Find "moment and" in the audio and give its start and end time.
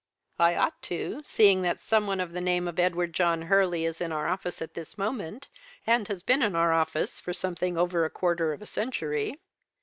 4.97-6.07